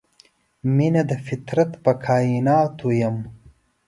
میینه 0.75 1.01
د 1.09 1.11
فطرت 1.25 1.71
په 1.83 1.91
کائیناتو 2.05 2.87
یم 3.01 3.17